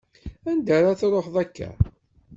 Anda 0.49 0.71
ar 0.77 0.85
ad 0.87 0.97
tṛuḥeḍ 0.99 1.35
akka? 1.43 1.69